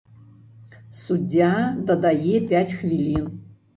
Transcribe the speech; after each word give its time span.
Суддзя 1.01 1.51
дадае 1.91 2.37
пяць 2.49 2.71
хвілін. 2.79 3.25